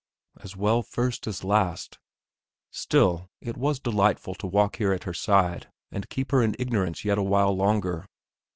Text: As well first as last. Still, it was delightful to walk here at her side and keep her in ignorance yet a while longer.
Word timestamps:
As 0.39 0.57
well 0.57 0.81
first 0.81 1.27
as 1.27 1.43
last. 1.43 1.99
Still, 2.71 3.29
it 3.39 3.55
was 3.55 3.79
delightful 3.79 4.33
to 4.33 4.47
walk 4.47 4.77
here 4.77 4.93
at 4.93 5.03
her 5.03 5.13
side 5.13 5.67
and 5.91 6.09
keep 6.09 6.31
her 6.31 6.41
in 6.41 6.55
ignorance 6.57 7.05
yet 7.05 7.19
a 7.19 7.21
while 7.23 7.55
longer. 7.55 8.07